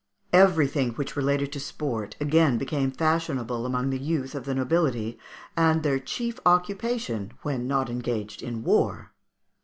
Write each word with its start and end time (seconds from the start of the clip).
Everything 0.33 0.93
which 0.93 1.15
related 1.15 1.51
to 1.51 1.59
sport 1.59 2.15
again 2.19 2.57
became 2.57 2.89
the 2.89 2.97
fashion 2.97 3.37
amongst 3.37 3.91
the 3.91 3.99
youth 3.99 4.33
of 4.33 4.45
the 4.45 4.55
nobility, 4.55 5.19
and 5.55 5.83
their 5.83 5.99
chief 5.99 6.39
occupation 6.43 7.33
when 7.43 7.67
not 7.67 7.87
engaged 7.87 8.41
in 8.41 8.63
war. 8.63 9.11